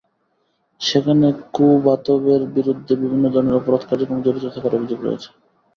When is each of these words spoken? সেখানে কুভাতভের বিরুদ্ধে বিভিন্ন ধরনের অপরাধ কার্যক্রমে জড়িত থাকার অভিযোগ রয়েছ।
সেখানে 0.81 1.25
কুভাতভের 1.53 2.41
বিরুদ্ধে 2.55 2.93
বিভিন্ন 3.03 3.25
ধরনের 3.33 3.59
অপরাধ 3.59 3.81
কার্যক্রমে 3.85 4.25
জড়িত 4.25 4.45
থাকার 4.47 4.77
অভিযোগ 4.77 4.99
রয়েছ। 5.01 5.23